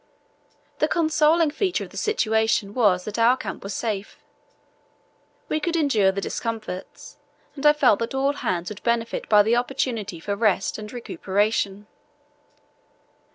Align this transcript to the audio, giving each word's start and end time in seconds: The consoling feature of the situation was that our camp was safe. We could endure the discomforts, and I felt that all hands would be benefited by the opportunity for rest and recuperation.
The 0.79 0.87
consoling 0.87 1.51
feature 1.51 1.83
of 1.83 1.91
the 1.91 1.95
situation 1.95 2.73
was 2.73 3.05
that 3.05 3.19
our 3.19 3.37
camp 3.37 3.61
was 3.61 3.75
safe. 3.75 4.17
We 5.47 5.59
could 5.59 5.75
endure 5.75 6.11
the 6.11 6.19
discomforts, 6.21 7.17
and 7.53 7.63
I 7.67 7.73
felt 7.73 7.99
that 7.99 8.15
all 8.15 8.33
hands 8.33 8.69
would 8.69 8.79
be 8.81 8.89
benefited 8.89 9.29
by 9.29 9.43
the 9.43 9.55
opportunity 9.55 10.19
for 10.19 10.35
rest 10.35 10.79
and 10.79 10.91
recuperation. 10.91 11.85